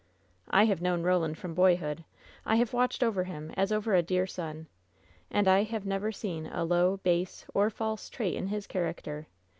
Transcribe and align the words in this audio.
"I 0.49 0.65
have 0.65 0.81
known 0.81 1.03
Roland 1.03 1.37
from 1.37 1.53
boyhood; 1.53 2.03
I 2.43 2.55
have 2.55 2.73
watched 2.73 3.03
over 3.03 3.25
him 3.25 3.53
as 3.55 3.71
over 3.71 3.93
a 3.93 4.01
dear 4.01 4.25
son; 4.25 4.65
and 5.29 5.47
I 5.47 5.61
have 5.61 5.85
never 5.85 6.11
seen 6.11 6.47
a 6.47 6.63
low, 6.63 6.97
base, 6.97 7.45
or 7.53 7.69
false 7.69 8.09
trait 8.09 8.33
in 8.33 8.47
his 8.47 8.65
character. 8.65 9.27